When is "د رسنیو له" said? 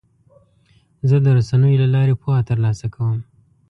1.25-1.87